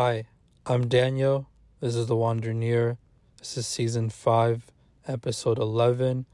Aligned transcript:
Hi, 0.00 0.26
I'm 0.64 0.86
Daniel. 0.86 1.48
This 1.80 1.96
is 1.96 2.06
The 2.06 2.14
Wanderer. 2.14 2.98
This 3.38 3.56
is 3.56 3.66
season 3.66 4.10
5, 4.10 4.70
episode 5.08 5.58
11, 5.58 6.24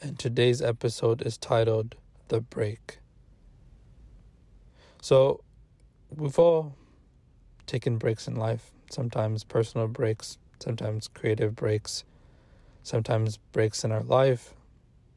and 0.00 0.18
today's 0.18 0.62
episode 0.62 1.20
is 1.20 1.36
titled 1.36 1.96
The 2.28 2.40
Break. 2.40 3.00
So, 5.02 5.42
we've 6.16 6.38
all 6.38 6.76
taken 7.66 7.98
breaks 7.98 8.26
in 8.26 8.36
life, 8.36 8.70
sometimes 8.90 9.44
personal 9.44 9.86
breaks, 9.86 10.38
sometimes 10.58 11.06
creative 11.06 11.54
breaks, 11.54 12.04
sometimes 12.82 13.36
breaks 13.52 13.84
in 13.84 13.92
our 13.92 14.02
life, 14.02 14.54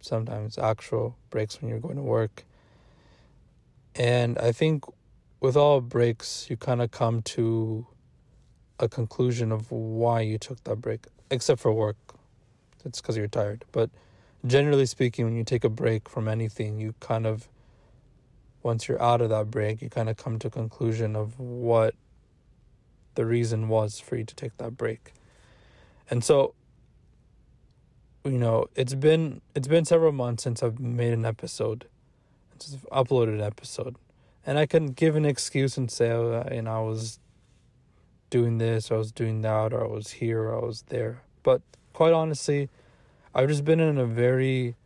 sometimes 0.01 0.57
actual 0.57 1.15
breaks 1.29 1.61
when 1.61 1.69
you're 1.69 1.79
going 1.79 1.95
to 1.95 2.01
work. 2.01 2.43
And 3.95 4.37
I 4.39 4.51
think 4.51 4.83
with 5.39 5.55
all 5.55 5.81
breaks, 5.81 6.47
you 6.49 6.57
kind 6.57 6.81
of 6.81 6.91
come 6.91 7.21
to 7.21 7.85
a 8.79 8.87
conclusion 8.87 9.51
of 9.51 9.71
why 9.71 10.21
you 10.21 10.37
took 10.37 10.63
that 10.63 10.77
break, 10.77 11.05
except 11.29 11.61
for 11.61 11.71
work. 11.71 11.97
It's 12.85 13.01
because 13.01 13.17
you're 13.17 13.27
tired. 13.27 13.65
But 13.71 13.89
generally 14.45 14.85
speaking, 14.85 15.25
when 15.25 15.35
you 15.35 15.43
take 15.43 15.63
a 15.63 15.69
break 15.69 16.09
from 16.09 16.27
anything, 16.27 16.79
you 16.79 16.95
kind 16.99 17.25
of, 17.25 17.47
once 18.63 18.87
you're 18.87 19.01
out 19.01 19.21
of 19.21 19.29
that 19.29 19.51
break, 19.51 19.81
you 19.81 19.89
kind 19.89 20.09
of 20.09 20.17
come 20.17 20.39
to 20.39 20.47
a 20.47 20.51
conclusion 20.51 21.15
of 21.15 21.39
what 21.39 21.95
the 23.15 23.25
reason 23.25 23.67
was 23.67 23.99
for 23.99 24.15
you 24.15 24.23
to 24.23 24.35
take 24.35 24.55
that 24.57 24.77
break. 24.77 25.13
And 26.09 26.23
so, 26.23 26.53
you 28.23 28.37
know, 28.37 28.67
it's 28.75 28.93
been 28.93 29.41
it's 29.55 29.67
been 29.67 29.85
several 29.85 30.11
months 30.11 30.43
since 30.43 30.61
I've 30.61 30.79
made 30.79 31.13
an 31.13 31.25
episode, 31.25 31.87
since 32.59 32.77
I've 32.91 33.07
uploaded 33.07 33.35
an 33.35 33.41
episode 33.41 33.95
and 34.47 34.57
I 34.57 34.65
couldn't 34.65 34.95
give 34.95 35.17
an 35.17 35.25
excuse 35.25 35.77
and 35.77 35.91
say, 35.91 36.09
oh, 36.09 36.31
uh, 36.31 36.53
you 36.53 36.61
know, 36.61 36.77
I 36.77 36.79
was 36.79 37.19
doing 38.29 38.59
this, 38.59 38.89
or 38.89 38.95
I 38.95 38.97
was 38.97 39.11
doing 39.11 39.41
that, 39.41 39.73
or 39.73 39.83
I 39.83 39.87
was 39.87 40.09
here, 40.09 40.43
or 40.43 40.55
I 40.55 40.65
was 40.65 40.83
there. 40.83 41.21
But 41.43 41.61
quite 41.91 42.13
honestly, 42.13 42.69
I've 43.35 43.49
just 43.49 43.65
been 43.65 43.81
in 43.81 43.97
a 43.97 44.05
very 44.05 44.77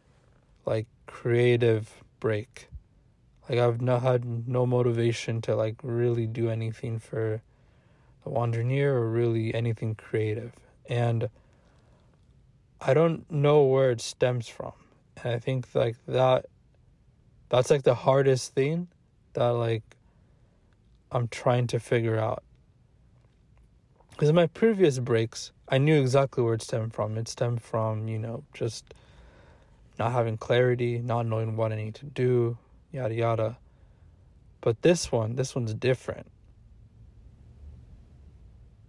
like 0.66 0.88
creative 1.06 2.04
break. 2.20 2.70
Like 3.48 3.60
I've 3.60 3.82
not 3.82 4.02
had 4.02 4.48
no 4.48 4.66
motivation 4.66 5.42
to 5.42 5.56
like 5.56 5.76
really 5.84 6.26
do 6.26 6.50
anything 6.50 6.98
for 6.98 7.44
the 8.24 8.30
Wanderer 8.32 8.96
or 8.96 9.12
really 9.12 9.54
anything 9.54 9.94
creative. 9.94 10.54
And 10.90 11.30
I 12.80 12.96
don't 12.96 13.30
know 13.32 13.64
where 13.64 13.92
it 13.92 14.02
stems 14.02 14.48
from. 14.48 14.74
And 15.24 15.36
I 15.36 15.40
think 15.40 15.68
like 15.76 15.98
that 16.08 16.48
that's 17.50 17.70
like 17.70 17.84
the 17.84 17.94
hardest 17.94 18.56
thing 18.56 18.88
that 19.34 19.50
like 19.50 19.84
I'm 21.12 21.28
trying 21.28 21.68
to 21.68 21.80
figure 21.80 22.18
out. 22.18 22.44
Because 24.12 24.30
in 24.30 24.36
my 24.36 24.48
previous 24.48 25.00
breaks, 25.00 25.52
I 25.68 25.78
knew 25.78 26.00
exactly 26.00 26.44
where 26.44 26.54
it 26.54 26.62
stemmed 26.62 26.94
from. 26.94 27.18
It 27.18 27.28
stemmed 27.28 27.62
from, 27.62 28.08
you 28.08 28.20
know, 28.20 28.44
just 28.54 28.94
not 29.98 30.12
having 30.12 30.38
clarity, 30.38 31.00
not 31.00 31.26
knowing 31.26 31.56
what 31.56 31.72
I 31.72 31.76
need 31.76 31.96
to 31.96 32.06
do, 32.06 32.58
yada 32.92 33.14
yada. 33.14 33.58
But 34.62 34.82
this 34.84 35.12
one, 35.12 35.36
this 35.36 35.56
one's 35.56 35.74
different. 35.74 36.28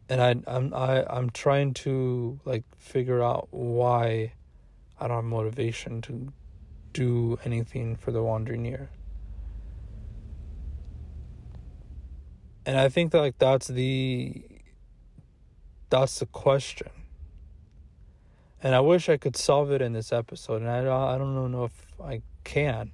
And 0.08 0.20
I 0.20 0.36
I'm 0.46 0.74
I, 0.74 1.04
I'm 1.08 1.30
trying 1.30 1.74
to 1.74 2.38
like 2.44 2.64
figure 2.78 3.22
out 3.22 3.48
why 3.50 4.34
I 5.00 5.08
don't 5.08 5.16
have 5.16 5.24
motivation 5.24 6.02
to 6.02 6.32
do 6.92 7.38
anything 7.44 7.96
for 7.96 8.12
the 8.12 8.22
Wanderer. 8.22 8.90
And 12.64 12.78
I 12.78 12.88
think 12.88 13.12
that 13.12 13.20
like 13.20 13.38
that's 13.38 13.68
the 13.68 14.42
that's 15.90 16.18
the 16.20 16.26
question. 16.26 16.90
And 18.62 18.74
I 18.74 18.80
wish 18.80 19.08
I 19.08 19.16
could 19.16 19.36
solve 19.36 19.72
it 19.72 19.82
in 19.82 19.92
this 19.92 20.12
episode, 20.12 20.62
and 20.62 20.70
I 20.70 20.80
I 21.14 21.18
don't 21.18 21.52
know 21.52 21.64
if 21.64 21.86
I 22.02 22.22
can. 22.44 22.92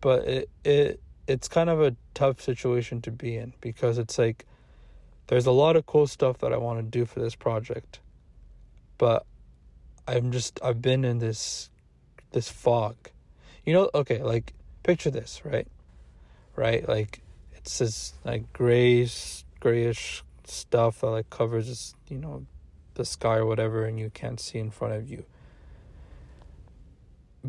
But 0.00 0.26
it 0.26 0.50
it 0.64 1.00
it's 1.26 1.48
kind 1.48 1.70
of 1.70 1.80
a 1.80 1.94
tough 2.14 2.40
situation 2.40 3.00
to 3.02 3.10
be 3.10 3.36
in 3.36 3.52
because 3.60 3.98
it's 3.98 4.18
like 4.18 4.46
there's 5.28 5.46
a 5.46 5.52
lot 5.52 5.76
of 5.76 5.86
cool 5.86 6.06
stuff 6.06 6.38
that 6.38 6.52
I 6.52 6.56
want 6.56 6.78
to 6.78 6.82
do 6.82 7.04
for 7.04 7.20
this 7.20 7.34
project. 7.34 8.00
But 8.98 9.24
I'm 10.08 10.32
just 10.32 10.58
I've 10.62 10.82
been 10.82 11.04
in 11.04 11.18
this 11.18 11.70
this 12.32 12.48
fog. 12.48 12.96
You 13.64 13.74
know, 13.74 13.90
okay, 13.94 14.22
like 14.22 14.54
picture 14.82 15.10
this, 15.10 15.42
right? 15.44 15.68
Right? 16.56 16.88
Like 16.88 17.21
it's 17.62 17.78
this 17.78 18.14
like 18.24 18.52
grayish 18.52 19.44
grayish 19.60 20.24
stuff 20.44 21.00
that 21.00 21.10
like 21.10 21.30
covers 21.30 21.94
you 22.08 22.18
know 22.18 22.44
the 22.94 23.04
sky 23.04 23.36
or 23.36 23.46
whatever 23.46 23.84
and 23.84 23.98
you 23.98 24.10
can't 24.10 24.40
see 24.40 24.58
in 24.58 24.70
front 24.70 24.94
of 24.94 25.08
you. 25.08 25.24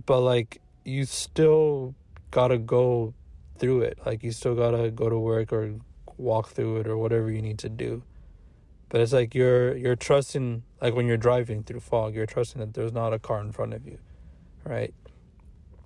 But 0.05 0.21
like 0.21 0.61
you 0.85 1.05
still 1.05 1.95
gotta 2.31 2.57
go 2.57 3.13
through 3.57 3.81
it. 3.81 3.99
Like 4.05 4.23
you 4.23 4.31
still 4.31 4.55
gotta 4.55 4.89
go 4.91 5.09
to 5.09 5.17
work 5.17 5.51
or 5.51 5.75
walk 6.17 6.49
through 6.49 6.77
it 6.77 6.87
or 6.87 6.97
whatever 6.97 7.29
you 7.29 7.41
need 7.41 7.59
to 7.59 7.69
do. 7.69 8.03
But 8.89 9.01
it's 9.01 9.11
like 9.11 9.33
you're 9.33 9.75
you're 9.75 9.95
trusting 9.95 10.63
like 10.81 10.93
when 10.93 11.07
you're 11.07 11.17
driving 11.17 11.63
through 11.63 11.79
fog 11.79 12.13
you're 12.13 12.27
trusting 12.27 12.59
that 12.59 12.73
there's 12.73 12.93
not 12.93 13.11
a 13.11 13.19
car 13.19 13.41
in 13.41 13.51
front 13.51 13.73
of 13.73 13.85
you 13.87 13.97
right? 14.63 14.93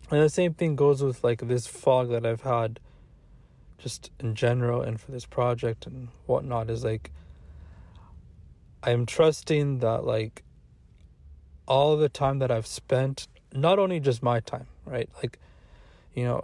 And 0.09 0.21
the 0.21 0.29
same 0.29 0.53
thing 0.53 0.75
goes 0.75 1.03
with 1.03 1.23
like 1.23 1.41
this 1.47 1.67
fog 1.67 2.09
that 2.11 2.25
i've 2.25 2.41
had 2.41 2.79
just 3.77 4.11
in 4.19 4.35
general 4.35 4.81
and 4.81 4.99
for 4.99 5.11
this 5.11 5.25
project 5.25 5.85
and 5.85 6.09
whatnot 6.25 6.69
is 6.69 6.83
like 6.83 7.11
I'm 8.83 9.05
trusting 9.05 9.79
that 9.79 10.05
like 10.05 10.43
all 11.67 11.97
the 11.97 12.09
time 12.09 12.39
that 12.39 12.51
I've 12.51 12.67
spent, 12.67 13.27
not 13.53 13.79
only 13.79 13.99
just 13.99 14.23
my 14.23 14.39
time, 14.39 14.67
right? 14.85 15.09
Like, 15.21 15.39
you 16.13 16.23
know, 16.23 16.43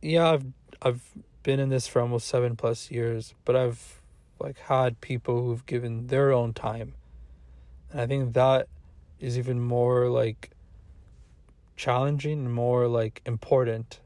yeah, 0.00 0.30
I've 0.30 0.44
I've 0.82 1.02
been 1.42 1.60
in 1.60 1.68
this 1.68 1.86
for 1.86 2.00
almost 2.00 2.28
seven 2.28 2.56
plus 2.56 2.90
years, 2.90 3.34
but 3.44 3.56
I've 3.56 4.00
like 4.38 4.58
had 4.58 5.00
people 5.00 5.42
who've 5.44 5.64
given 5.66 6.06
their 6.08 6.32
own 6.32 6.52
time. 6.52 6.94
And 7.90 8.00
I 8.00 8.06
think 8.06 8.34
that 8.34 8.68
is 9.20 9.38
even 9.38 9.60
more 9.60 10.08
like 10.08 10.50
challenging 11.76 12.40
and 12.40 12.52
more 12.52 12.86
like 12.86 13.20
important. 13.24 14.00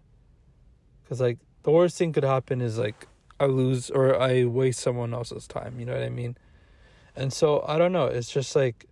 Cause 1.08 1.20
like 1.20 1.38
the 1.68 1.72
worst 1.72 1.98
thing 1.98 2.14
could 2.14 2.24
happen 2.24 2.62
is 2.62 2.78
like 2.78 3.06
I 3.38 3.44
lose 3.44 3.90
or 3.90 4.18
I 4.18 4.44
waste 4.44 4.80
someone 4.80 5.12
else's 5.12 5.46
time. 5.46 5.78
You 5.78 5.84
know 5.84 5.92
what 5.92 6.02
I 6.02 6.08
mean? 6.08 6.34
And 7.14 7.30
so 7.30 7.62
I 7.68 7.76
don't 7.76 7.92
know. 7.92 8.06
It's 8.06 8.30
just 8.30 8.56
like, 8.56 8.86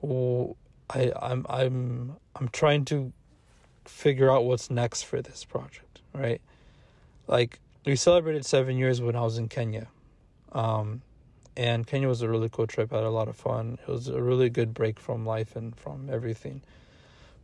well, 0.00 0.56
I 0.88 1.12
I'm 1.20 1.44
I'm 1.50 2.16
I'm 2.36 2.48
trying 2.48 2.86
to 2.86 3.12
figure 3.84 4.32
out 4.32 4.46
what's 4.46 4.70
next 4.70 5.02
for 5.02 5.20
this 5.20 5.44
project, 5.44 6.00
right? 6.14 6.40
Like 7.26 7.58
we 7.84 7.96
celebrated 7.96 8.46
seven 8.46 8.78
years 8.78 9.02
when 9.02 9.14
I 9.14 9.20
was 9.20 9.36
in 9.36 9.50
Kenya, 9.50 9.88
um, 10.52 11.02
and 11.54 11.86
Kenya 11.86 12.08
was 12.08 12.22
a 12.22 12.30
really 12.30 12.48
cool 12.48 12.66
trip. 12.66 12.94
I 12.94 12.96
had 12.96 13.04
a 13.04 13.10
lot 13.10 13.28
of 13.28 13.36
fun. 13.36 13.78
It 13.86 13.90
was 13.90 14.08
a 14.08 14.22
really 14.22 14.48
good 14.48 14.72
break 14.72 14.98
from 14.98 15.26
life 15.26 15.54
and 15.54 15.76
from 15.76 16.08
everything, 16.10 16.62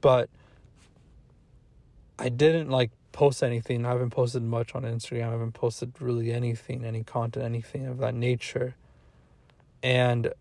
but 0.00 0.30
I 2.18 2.30
didn't 2.30 2.70
like 2.70 2.90
post 3.12 3.42
anything. 3.42 3.84
I 3.84 3.90
haven't 3.90 4.10
posted 4.10 4.42
much 4.42 4.74
on 4.74 4.82
Instagram. 4.82 5.28
I 5.28 5.30
haven't 5.32 5.52
posted 5.52 5.92
really 6.00 6.32
anything, 6.32 6.84
any 6.84 7.04
content, 7.04 7.44
anything 7.44 7.86
of 7.86 7.98
that 7.98 8.14
nature. 8.14 8.74
And 9.82 10.32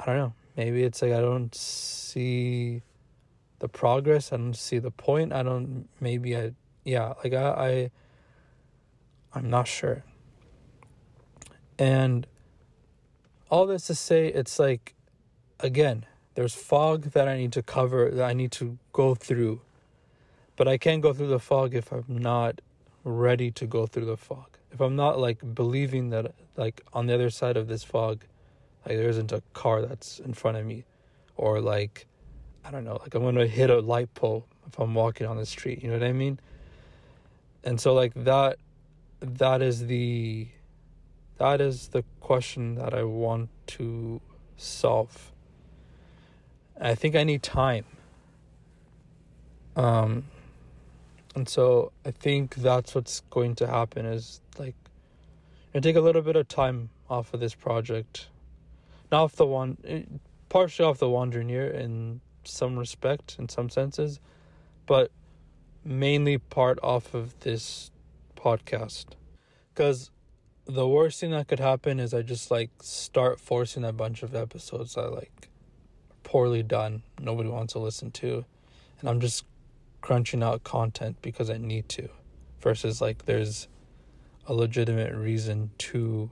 I 0.00 0.06
don't 0.06 0.16
know. 0.16 0.32
Maybe 0.56 0.84
it's 0.84 1.02
like 1.02 1.12
I 1.12 1.20
don't 1.20 1.54
see 1.54 2.82
the 3.58 3.68
progress. 3.68 4.32
I 4.32 4.36
don't 4.36 4.54
see 4.54 4.78
the 4.78 4.90
point. 4.90 5.32
I 5.32 5.42
don't. 5.42 5.88
Maybe 6.00 6.36
I. 6.36 6.52
Yeah. 6.84 7.14
Like 7.22 7.34
I. 7.34 7.48
I 7.48 7.90
I'm 9.34 9.50
not 9.50 9.68
sure. 9.68 10.02
And 11.78 12.26
all 13.50 13.66
this 13.66 13.86
to 13.88 13.94
say, 13.94 14.28
it's 14.28 14.58
like, 14.58 14.94
again, 15.60 16.06
there's 16.36 16.54
fog 16.54 17.10
that 17.12 17.28
I 17.28 17.36
need 17.36 17.52
to 17.52 17.62
cover, 17.62 18.10
that 18.10 18.24
I 18.24 18.32
need 18.32 18.50
to 18.52 18.78
go 18.92 19.14
through 19.14 19.60
but 20.56 20.66
I 20.66 20.78
can't 20.78 21.02
go 21.02 21.12
through 21.12 21.28
the 21.28 21.38
fog 21.38 21.74
if 21.74 21.92
I'm 21.92 22.04
not 22.08 22.60
ready 23.04 23.50
to 23.52 23.66
go 23.66 23.86
through 23.86 24.06
the 24.06 24.16
fog. 24.16 24.58
If 24.72 24.80
I'm 24.80 24.96
not 24.96 25.18
like 25.18 25.54
believing 25.54 26.10
that 26.10 26.34
like 26.56 26.82
on 26.92 27.06
the 27.06 27.14
other 27.14 27.30
side 27.30 27.56
of 27.56 27.68
this 27.68 27.84
fog, 27.84 28.24
like 28.84 28.96
there 28.96 29.08
isn't 29.08 29.32
a 29.32 29.42
car 29.52 29.82
that's 29.82 30.18
in 30.18 30.34
front 30.34 30.56
of 30.56 30.66
me, 30.66 30.84
or 31.36 31.60
like 31.60 32.06
I 32.64 32.70
don't 32.70 32.84
know, 32.84 32.98
like 33.00 33.14
I'm 33.14 33.22
gonna 33.22 33.46
hit 33.46 33.70
a 33.70 33.80
light 33.80 34.12
pole 34.14 34.46
if 34.66 34.78
I'm 34.78 34.94
walking 34.94 35.26
on 35.26 35.36
the 35.36 35.46
street. 35.46 35.82
You 35.82 35.90
know 35.90 35.98
what 35.98 36.06
I 36.06 36.12
mean? 36.12 36.40
And 37.62 37.80
so 37.80 37.94
like 37.94 38.12
that, 38.14 38.58
that 39.20 39.62
is 39.62 39.86
the, 39.86 40.48
that 41.38 41.60
is 41.60 41.88
the 41.88 42.04
question 42.20 42.76
that 42.76 42.94
I 42.94 43.02
want 43.02 43.50
to 43.68 44.20
solve. 44.56 45.32
I 46.80 46.94
think 46.94 47.16
I 47.16 47.24
need 47.24 47.42
time. 47.42 47.84
Um, 49.74 50.24
and 51.36 51.46
so 51.46 51.92
I 52.04 52.10
think 52.12 52.54
that's 52.56 52.94
what's 52.94 53.20
going 53.30 53.54
to 53.56 53.66
happen 53.66 54.06
is 54.06 54.40
like 54.58 54.74
and 55.74 55.84
take 55.84 55.94
a 55.94 56.00
little 56.00 56.22
bit 56.22 56.34
of 56.34 56.48
time 56.48 56.88
off 57.10 57.34
of 57.34 57.40
this 57.40 57.54
project. 57.54 58.28
Not 59.12 59.24
off 59.24 59.36
the 59.36 59.44
one, 59.44 59.76
eh, 59.84 60.02
partially 60.48 60.86
off 60.86 60.98
the 60.98 61.10
Wandering 61.10 61.50
Ear 61.50 61.68
in 61.68 62.22
some 62.44 62.78
respect, 62.78 63.36
in 63.38 63.50
some 63.50 63.68
senses, 63.68 64.18
but 64.86 65.10
mainly 65.84 66.38
part 66.38 66.78
off 66.82 67.12
of 67.12 67.38
this 67.40 67.90
podcast. 68.34 69.08
Because 69.74 70.10
the 70.64 70.88
worst 70.88 71.20
thing 71.20 71.32
that 71.32 71.48
could 71.48 71.60
happen 71.60 72.00
is 72.00 72.14
I 72.14 72.22
just 72.22 72.50
like 72.50 72.70
start 72.80 73.38
forcing 73.38 73.84
a 73.84 73.92
bunch 73.92 74.22
of 74.22 74.34
episodes 74.34 74.94
that 74.94 75.12
like 75.12 75.50
poorly 76.22 76.62
done, 76.62 77.02
nobody 77.20 77.50
wants 77.50 77.74
to 77.74 77.78
listen 77.78 78.10
to, 78.12 78.46
and 79.00 79.10
I'm 79.10 79.20
just 79.20 79.44
crunching 80.06 80.40
out 80.40 80.62
content 80.62 81.16
because 81.20 81.50
I 81.50 81.58
need 81.58 81.88
to, 81.88 82.08
versus 82.60 83.00
like 83.00 83.24
there's 83.24 83.66
a 84.46 84.54
legitimate 84.54 85.12
reason 85.12 85.72
to 85.78 86.30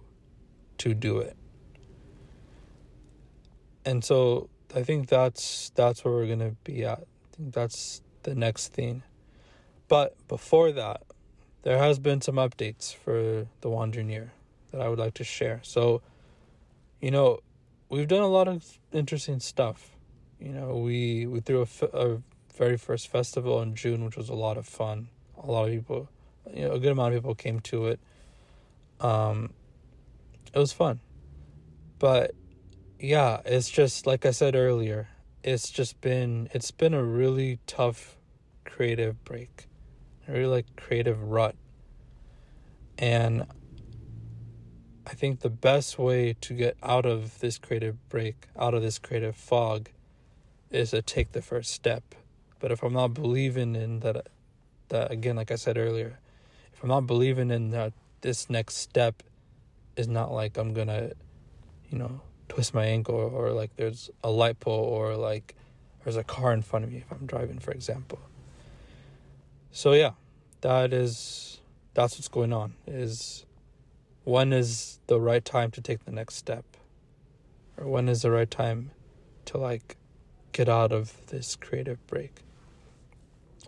to 0.79 0.95
do 0.95 1.19
it. 1.19 1.37
And 3.85 4.05
so 4.05 4.49
I 4.77 4.85
think 4.85 5.09
that's 5.09 5.73
that's 5.75 6.05
where 6.05 6.15
we're 6.15 6.29
gonna 6.29 6.55
be 6.63 6.85
at. 6.85 7.01
I 7.01 7.37
think 7.37 7.53
that's 7.53 8.01
the 8.23 8.37
next 8.37 8.69
thing. 8.69 9.03
But 9.89 10.15
before 10.29 10.71
that, 10.71 11.03
there 11.63 11.79
has 11.79 11.99
been 11.99 12.21
some 12.21 12.37
updates 12.37 12.95
for 12.95 13.49
the 13.61 13.69
Wandering 13.69 14.09
Ear 14.09 14.35
that 14.71 14.83
I 14.83 14.89
would 14.89 15.01
like 15.01 15.15
to 15.15 15.25
share. 15.25 15.59
So, 15.65 16.01
you 17.01 17.11
know, 17.11 17.41
we've 17.89 18.07
done 18.07 18.23
a 18.23 18.29
lot 18.29 18.47
of 18.47 18.79
interesting 18.93 19.41
stuff. 19.41 19.97
You 20.39 20.53
know, 20.53 20.77
we 20.77 21.27
we 21.27 21.41
threw 21.41 21.67
a, 21.83 21.87
a 21.87 22.23
very 22.55 22.77
first 22.77 23.09
festival 23.09 23.61
in 23.63 23.75
June, 23.75 24.05
which 24.05 24.17
was 24.17 24.29
a 24.29 24.35
lot 24.35 24.57
of 24.57 24.67
fun. 24.67 25.09
A 25.43 25.51
lot 25.51 25.69
of 25.69 25.75
people, 25.75 26.09
you 26.53 26.63
know, 26.63 26.73
a 26.73 26.79
good 26.79 26.93
amount 26.93 27.15
of 27.15 27.21
people 27.23 27.35
came 27.35 27.61
to 27.61 27.87
it. 27.89 28.01
Um, 29.01 29.53
it 30.53 30.59
was 30.59 30.73
fun, 30.73 31.01
but 31.99 32.33
yeah, 32.99 33.41
it's 33.45 33.69
just 33.69 34.07
like 34.07 34.25
I 34.25 34.31
said 34.31 34.55
earlier. 34.55 35.09
It's 35.43 35.69
just 35.69 36.01
been 36.01 36.49
it's 36.53 36.71
been 36.71 36.95
a 36.95 37.03
really 37.03 37.59
tough 37.67 38.17
creative 38.65 39.23
break, 39.25 39.67
a 40.29 40.33
really 40.33 40.47
like 40.47 40.77
creative 40.77 41.21
rut, 41.23 41.57
and 42.97 43.47
I 45.07 45.15
think 45.15 45.41
the 45.41 45.51
best 45.51 45.99
way 45.99 46.35
to 46.41 46.55
get 46.55 46.77
out 46.83 47.05
of 47.05 47.41
this 47.41 47.59
creative 47.59 48.09
break, 48.09 48.47
out 48.59 48.75
of 48.75 48.83
this 48.83 48.99
creative 48.99 49.37
fog, 49.37 49.91
is 50.71 50.93
to 50.93 51.03
take 51.03 51.33
the 51.33 51.43
first 51.43 51.73
step. 51.73 52.15
But 52.61 52.73
if 52.73 52.83
I'm 52.83 52.93
not 52.93 53.15
believing 53.15 53.75
in 53.75 54.01
that, 54.01 54.29
that 54.89 55.11
again, 55.11 55.37
like 55.37 55.51
I 55.51 55.57
said 55.57 55.77
earlier, 55.77 56.19
if 56.73 56.83
I'm 56.83 56.89
not 56.89 57.07
believing 57.07 57.51
in 57.51 57.71
that 57.71 57.93
this 58.21 58.49
next 58.49 58.77
step 58.77 59.23
is 59.97 60.09
not 60.09 60.33
like 60.33 60.57
I'm 60.57 60.73
gonna, 60.73 61.11
you 61.91 61.99
know, 61.99 62.21
twist 62.49 62.75
my 62.75 62.85
ankle 62.85 63.15
or, 63.15 63.29
or 63.29 63.53
like 63.53 63.77
there's 63.77 64.11
a 64.23 64.31
light 64.31 64.61
pole 64.61 64.85
or 64.85 65.17
like 65.17 65.55
there's 66.03 66.17
a 66.17 66.25
car 66.25 66.53
in 66.53 66.63
front 66.63 66.85
of 66.85 66.93
me 66.93 66.99
if 66.99 67.11
I'm 67.11 67.27
driving, 67.27 67.59
for 67.59 67.73
example. 67.73 68.19
So 69.73 69.93
yeah, 69.93 70.13
that 70.61 70.93
is 70.93 71.61
that's 71.95 72.17
what's 72.17 72.29
going 72.29 72.53
on. 72.53 72.75
Is 72.87 73.45
when 74.25 74.53
is 74.53 74.99
the 75.07 75.21
right 75.21 75.45
time 75.45 75.71
to 75.73 75.81
take 75.81 76.05
the 76.05 76.13
next 76.13 76.37
step, 76.37 76.65
or 77.77 77.87
when 77.87 78.09
is 78.09 78.23
the 78.23 78.31
right 78.31 78.51
time 78.51 78.91
to 79.47 79.59
like 79.59 79.97
get 80.53 80.69
out 80.69 80.93
of 80.93 81.27
this 81.27 81.57
creative 81.57 82.05
break. 82.07 82.44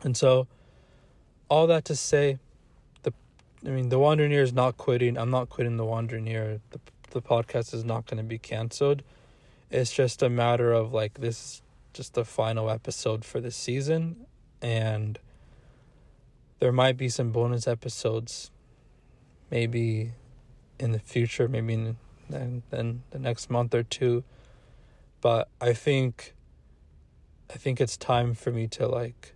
And 0.07 0.17
so, 0.17 0.47
all 1.49 1.67
that 1.67 1.85
to 1.87 1.97
say, 1.97 2.39
the 3.03 3.13
I 3.67 3.71
mean, 3.71 3.89
the 3.89 3.99
Wandering 3.99 4.31
Ear 4.31 4.45
is 4.45 4.53
not 4.53 4.77
quitting. 4.77 5.19
I'm 5.19 5.33
not 5.33 5.49
quitting 5.49 5.79
the 5.79 5.85
Wandering 5.85 6.29
Ear. 6.29 6.61
The 6.71 6.79
the 7.11 7.21
podcast 7.21 7.75
is 7.75 7.85
not 7.85 8.07
going 8.07 8.19
to 8.19 8.23
be 8.23 8.39
canceled. 8.39 9.03
It's 9.69 9.93
just 9.93 10.23
a 10.23 10.31
matter 10.31 10.73
of 10.73 10.93
like 10.93 11.15
this 11.15 11.39
is 11.41 11.63
just 11.93 12.15
the 12.15 12.25
final 12.25 12.71
episode 12.71 13.25
for 13.25 13.41
the 13.41 13.51
season, 13.51 14.27
and 14.63 15.19
there 16.61 16.71
might 16.71 16.97
be 16.97 17.09
some 17.09 17.33
bonus 17.33 17.67
episodes, 17.67 18.53
maybe 19.51 20.13
in 20.79 20.93
the 20.93 21.01
future, 21.01 21.49
maybe 21.49 21.75
in 21.75 21.97
then 22.31 22.63
then 22.71 23.03
the 23.11 23.19
next 23.19 23.51
month 23.51 23.75
or 23.75 23.83
two. 23.83 24.23
But 25.21 25.49
I 25.61 25.73
think 25.73 26.33
I 27.53 27.55
think 27.55 27.81
it's 27.81 27.97
time 27.97 28.35
for 28.35 28.53
me 28.53 28.69
to 28.69 28.87
like 28.87 29.33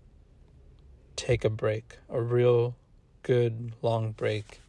take 1.20 1.44
a 1.44 1.50
break, 1.50 1.98
a 2.08 2.20
real 2.20 2.74
good 3.22 3.72
long 3.82 4.12
break 4.12 4.60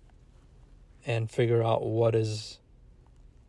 and 1.06 1.30
figure 1.30 1.64
out 1.64 1.84
what 1.84 2.14
is 2.14 2.60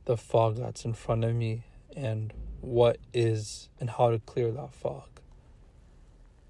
the 0.04 0.16
fog 0.16 0.56
that's 0.56 0.84
in 0.84 0.94
front 0.94 1.24
of 1.24 1.34
me 1.34 1.64
and 1.96 2.32
what 2.60 2.98
is 3.12 3.68
and 3.80 3.90
how 3.90 4.10
to 4.10 4.18
clear 4.20 4.50
that 4.52 4.72
fog. 4.72 5.08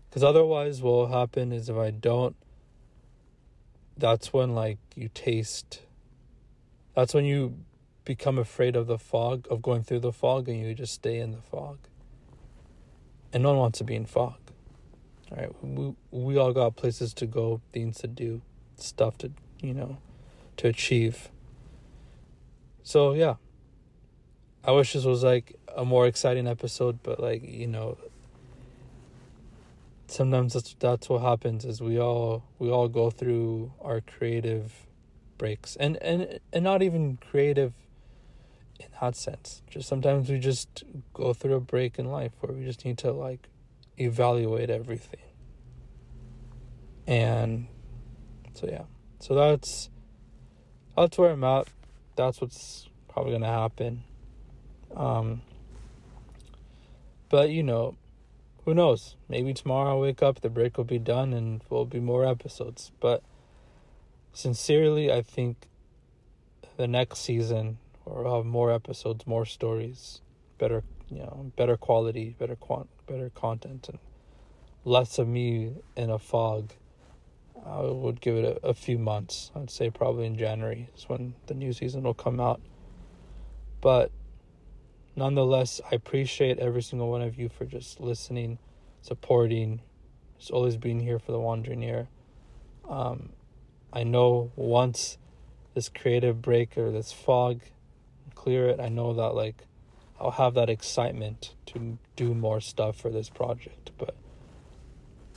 Because 0.08 0.22
otherwise, 0.22 0.82
what 0.82 0.92
will 0.92 1.06
happen 1.06 1.52
is 1.52 1.68
if 1.68 1.76
I 1.76 1.90
don't, 1.90 2.36
that's 3.96 4.32
when 4.32 4.54
like 4.54 4.78
you 4.94 5.08
taste 5.12 5.80
that's 6.94 7.14
when 7.14 7.24
you 7.24 7.56
become 8.04 8.38
afraid 8.38 8.76
of 8.76 8.86
the 8.86 8.98
fog, 8.98 9.46
of 9.50 9.62
going 9.62 9.82
through 9.82 10.00
the 10.00 10.12
fog, 10.12 10.48
and 10.48 10.60
you 10.60 10.74
just 10.74 10.92
stay 10.92 11.18
in 11.18 11.32
the 11.32 11.40
fog. 11.40 11.78
And 13.32 13.42
no 13.42 13.50
one 13.50 13.58
wants 13.58 13.78
to 13.78 13.84
be 13.84 13.94
in 13.94 14.04
fog. 14.04 14.41
Right, 15.34 15.50
we 15.62 15.94
we 16.10 16.36
all 16.36 16.52
got 16.52 16.76
places 16.76 17.14
to 17.14 17.26
go, 17.26 17.62
things 17.72 17.98
to 17.98 18.06
do, 18.06 18.42
stuff 18.76 19.16
to 19.18 19.32
you 19.62 19.72
know, 19.72 19.96
to 20.58 20.68
achieve. 20.68 21.30
So 22.82 23.14
yeah, 23.14 23.36
I 24.62 24.72
wish 24.72 24.92
this 24.92 25.04
was 25.04 25.24
like 25.24 25.58
a 25.74 25.86
more 25.86 26.06
exciting 26.06 26.46
episode, 26.46 26.98
but 27.02 27.18
like 27.18 27.42
you 27.42 27.66
know, 27.66 27.96
sometimes 30.06 30.52
that's 30.52 30.76
that's 30.78 31.08
what 31.08 31.22
happens. 31.22 31.64
Is 31.64 31.80
we 31.80 31.98
all 31.98 32.44
we 32.58 32.70
all 32.70 32.88
go 32.88 33.08
through 33.08 33.72
our 33.80 34.02
creative 34.02 34.86
breaks 35.42 35.74
and 35.76 35.96
and 36.02 36.38
and 36.52 36.62
not 36.62 36.82
even 36.82 37.16
creative 37.16 37.72
in 38.78 38.86
that 39.00 39.16
sense 39.16 39.60
just 39.68 39.88
sometimes 39.88 40.30
we 40.30 40.38
just 40.38 40.84
go 41.14 41.34
through 41.34 41.54
a 41.54 41.60
break 41.60 41.98
in 41.98 42.06
life 42.06 42.30
where 42.38 42.52
we 42.56 42.64
just 42.64 42.84
need 42.84 42.96
to 42.96 43.10
like 43.10 43.48
evaluate 44.04 44.70
everything. 44.70 45.20
And 47.06 47.66
so 48.54 48.68
yeah. 48.68 48.84
So 49.20 49.34
that's 49.34 49.90
that's 50.96 51.18
where 51.18 51.30
i'm 51.30 51.44
at. 51.44 51.66
That's 52.16 52.40
what's 52.40 52.88
probably 53.08 53.32
gonna 53.32 53.46
happen. 53.46 54.04
Um 54.94 55.42
but 57.28 57.50
you 57.50 57.62
know 57.62 57.96
who 58.64 58.74
knows? 58.74 59.16
Maybe 59.28 59.54
tomorrow 59.54 59.90
i'll 59.90 60.00
wake 60.00 60.22
up 60.22 60.40
the 60.40 60.50
break 60.50 60.76
will 60.76 60.84
be 60.84 60.98
done 60.98 61.32
and 61.32 61.62
will 61.68 61.86
be 61.86 62.00
more 62.00 62.24
episodes. 62.24 62.92
But 63.00 63.22
sincerely, 64.32 65.12
I 65.12 65.22
think 65.22 65.68
the 66.76 66.86
next 66.86 67.20
season 67.20 67.78
will 68.04 68.36
have 68.36 68.46
more 68.46 68.72
episodes, 68.72 69.26
more 69.26 69.44
stories, 69.44 70.20
better, 70.58 70.82
you 71.08 71.18
know, 71.18 71.52
better 71.56 71.76
quality, 71.76 72.34
better 72.38 72.56
quant, 72.56 72.88
better 73.06 73.30
content, 73.30 73.88
and 73.88 73.98
less 74.84 75.18
of 75.18 75.28
me 75.28 75.72
in 75.96 76.10
a 76.10 76.18
fog. 76.18 76.72
I 77.64 77.80
would 77.82 78.20
give 78.20 78.36
it 78.36 78.44
a, 78.62 78.68
a 78.68 78.74
few 78.74 78.98
months. 78.98 79.52
I'd 79.54 79.70
say 79.70 79.90
probably 79.90 80.26
in 80.26 80.36
January 80.36 80.88
is 80.96 81.08
when 81.08 81.34
the 81.46 81.54
new 81.54 81.72
season 81.72 82.02
will 82.02 82.14
come 82.14 82.40
out. 82.40 82.60
But 83.80 84.10
nonetheless, 85.14 85.80
I 85.90 85.94
appreciate 85.94 86.58
every 86.58 86.82
single 86.82 87.10
one 87.10 87.22
of 87.22 87.38
you 87.38 87.48
for 87.48 87.64
just 87.64 88.00
listening, 88.00 88.58
supporting, 89.00 89.80
just 90.38 90.50
always 90.50 90.76
being 90.76 91.00
here 91.00 91.18
for 91.18 91.32
the 91.32 91.38
Wandering 91.38 91.82
Ear. 91.82 92.08
Um, 92.88 93.30
I 93.92 94.02
know 94.04 94.50
once 94.56 95.18
this 95.74 95.88
creative 95.88 96.42
break 96.42 96.76
or 96.76 96.90
this 96.90 97.12
fog 97.12 97.60
clear 98.34 98.68
it, 98.68 98.80
I 98.80 98.88
know 98.88 99.14
that 99.14 99.34
like 99.34 99.66
I'll 100.20 100.32
have 100.32 100.54
that 100.54 100.70
excitement 100.70 101.54
to 101.66 101.98
do 102.16 102.34
more 102.34 102.60
stuff 102.60 102.96
for 102.96 103.10
this 103.10 103.28
project. 103.28 103.90
But 103.98 104.14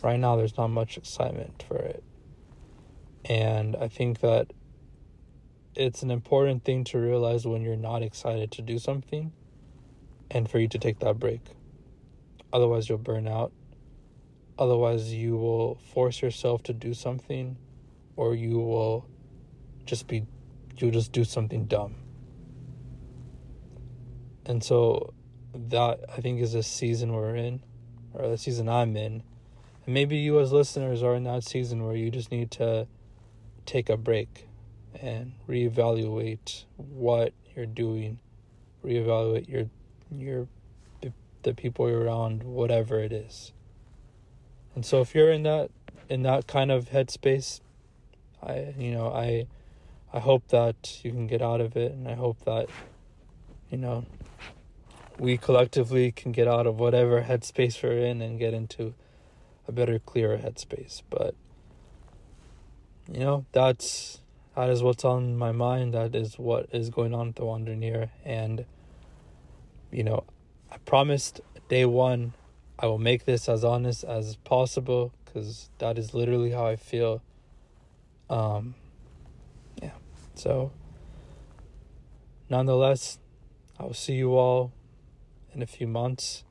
right 0.04 0.20
now, 0.20 0.36
there's 0.36 0.58
not 0.58 0.68
much 0.68 0.98
excitement 0.98 1.64
for 1.68 1.78
it. 1.78 2.04
And 3.26 3.76
I 3.76 3.88
think 3.88 4.20
that 4.20 4.54
it's 5.76 6.04
an 6.04 6.12
important 6.12 6.64
thing 6.64 6.84
to 6.86 7.00
realize 7.00 7.46
when 7.46 7.62
you're 7.62 7.76
not 7.76 8.04
excited 8.04 8.52
to 8.52 8.62
do 8.62 8.78
something 8.80 9.34
and 10.30 10.50
for 10.50 10.60
you 10.60 10.68
to 10.68 10.78
take 10.78 11.00
that 11.00 11.20
break. 11.20 11.42
Otherwise, 12.54 12.88
you'll 12.88 12.98
burn 12.98 13.28
out. 13.28 13.52
Otherwise, 14.58 15.14
you 15.14 15.36
will 15.36 15.76
force 15.76 16.22
yourself 16.22 16.64
to 16.64 16.74
do 16.74 16.94
something 16.94 17.58
or 18.16 18.36
you 18.36 18.58
will 18.58 19.08
just 19.86 20.08
be 20.08 20.26
you'll 20.78 20.92
just 20.92 21.12
do 21.12 21.24
something 21.24 21.66
dumb. 21.66 21.96
And 24.46 24.64
so 24.64 25.14
that 25.54 26.00
I 26.10 26.22
think 26.22 26.42
is 26.42 26.54
a 26.54 26.64
season 26.64 27.14
we're 27.14 27.36
in, 27.36 27.62
or 28.14 28.30
the 28.30 28.38
season 28.38 28.70
I'm 28.70 28.96
in. 28.96 29.24
And 29.86 29.94
maybe 29.94 30.18
you 30.18 30.40
as 30.40 30.52
listeners 30.52 31.04
are 31.04 31.16
in 31.16 31.24
that 31.24 31.44
season 31.44 31.86
where 31.86 31.96
you 31.96 32.12
just 32.12 32.32
need 32.32 32.52
to 32.52 32.88
take 33.66 33.90
a 33.90 33.98
break 33.98 34.48
and 35.02 35.34
reevaluate 35.48 36.66
what 36.78 37.34
you're 37.56 37.66
doing, 37.66 38.20
reevaluate 38.84 39.50
your 39.50 39.70
your 40.12 40.48
the 41.46 41.54
people 41.54 41.88
you're 41.88 42.02
around, 42.02 42.44
whatever 42.44 43.00
it 43.00 43.14
is. 43.14 43.54
And 44.74 44.86
so 44.86 45.00
if 45.00 45.16
you're 45.16 45.32
in 45.32 45.44
that 45.44 45.70
in 46.10 46.24
that 46.24 46.48
kind 46.48 46.72
of 46.72 46.90
headspace, 46.90 47.62
I 48.44 48.74
you 48.78 48.92
know, 48.92 49.08
I 49.14 49.48
I 50.12 50.20
hope 50.20 50.48
that 50.50 51.00
you 51.04 51.12
can 51.12 51.28
get 51.28 51.42
out 51.42 51.62
of 51.62 51.78
it 51.78 51.94
and 51.94 52.08
I 52.08 52.16
hope 52.16 52.44
that 52.46 52.68
you 53.76 53.82
know 53.82 54.06
we 55.20 55.36
collectively 55.36 56.10
can 56.10 56.32
get 56.32 56.48
out 56.48 56.66
of 56.66 56.80
whatever 56.80 57.24
headspace 57.24 57.84
we're 57.84 57.98
in 57.98 58.22
and 58.22 58.40
get 58.40 58.54
into 58.54 58.94
a 59.68 59.72
better, 59.74 60.00
clearer 60.00 60.38
headspace. 60.38 61.02
But 61.10 61.36
you 63.12 63.20
know, 63.20 63.46
that's 63.52 64.22
that 64.56 64.70
is 64.70 64.82
what's 64.82 65.04
on 65.04 65.38
my 65.38 65.52
mind. 65.52 65.94
That 65.94 66.16
is 66.16 66.40
what 66.40 66.70
is 66.72 66.90
going 66.90 67.14
on 67.14 67.30
at 67.30 67.36
the 67.36 67.44
Wandering 67.44 67.84
Ear. 67.84 68.12
And 68.24 68.64
you 69.92 70.06
know, 70.06 70.24
I 70.72 70.78
promised 70.78 71.42
day 71.68 71.86
one 71.86 72.34
I 72.80 72.86
will 72.88 72.98
make 72.98 73.26
this 73.26 73.50
as 73.50 73.66
honest 73.66 74.06
as 74.06 74.38
possible 74.38 75.12
because 75.26 75.70
that 75.80 75.98
is 75.98 76.14
literally 76.14 76.52
how 76.52 76.66
I 76.66 76.78
feel. 76.78 77.22
Um, 78.30 78.76
yeah. 79.82 79.92
So, 80.36 80.72
nonetheless, 82.50 83.20
I 83.80 83.84
will 83.84 83.94
see 83.94 84.14
you 84.14 84.36
all 84.36 84.72
in 85.54 85.62
a 85.62 85.66
few 85.66 85.88
months, 85.88 86.44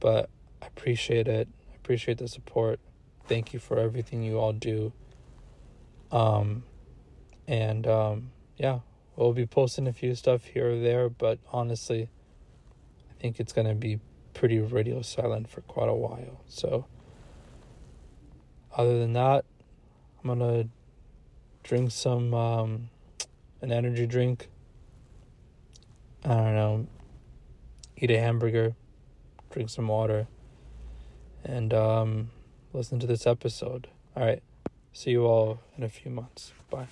but 0.00 0.30
I 0.62 0.66
appreciate 0.66 1.28
it. 1.28 1.48
I 1.72 1.76
appreciate 1.76 2.18
the 2.18 2.28
support. 2.28 2.80
Thank 3.26 3.52
you 3.52 3.58
for 3.58 3.78
everything 3.78 4.22
you 4.22 4.38
all 4.38 4.52
do. 4.52 4.92
Um, 6.12 6.62
and 7.48 7.86
um, 7.86 8.30
yeah, 8.56 8.80
we'll 9.16 9.32
be 9.32 9.46
posting 9.46 9.86
a 9.86 9.92
few 9.92 10.14
stuff 10.14 10.44
here 10.44 10.70
or 10.70 10.78
there, 10.78 11.08
but 11.08 11.38
honestly, 11.52 12.08
I 13.10 13.20
think 13.20 13.40
it's 13.40 13.52
gonna 13.52 13.74
be 13.74 14.00
pretty 14.32 14.58
radio 14.60 15.02
silent 15.02 15.48
for 15.48 15.60
quite 15.62 15.88
a 15.88 15.94
while. 15.94 16.40
So, 16.46 16.86
other 18.76 18.98
than 18.98 19.12
that, 19.14 19.44
I'm 20.22 20.28
gonna 20.28 20.68
drink 21.62 21.90
some 21.90 22.34
um, 22.34 22.90
an 23.60 23.72
energy 23.72 24.06
drink. 24.06 24.48
I 26.24 26.28
don't 26.28 26.54
know, 26.54 26.86
eat 27.96 28.10
a 28.10 28.18
hamburger, 28.18 28.74
drink 29.50 29.68
some 29.68 29.88
water, 29.88 30.26
and 31.44 31.74
um, 31.74 32.30
listen 32.72 32.98
to 33.00 33.06
this 33.06 33.26
episode. 33.26 33.88
All 34.16 34.24
right. 34.24 34.42
See 34.92 35.10
you 35.10 35.26
all 35.26 35.60
in 35.76 35.82
a 35.82 35.88
few 35.88 36.10
months. 36.10 36.52
Bye. 36.70 36.86